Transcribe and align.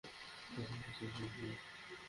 খোদার 0.51 0.77
কাছে 0.81 1.05
শুকরিয়া। 1.09 1.55